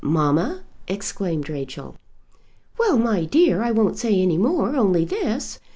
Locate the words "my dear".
2.97-3.61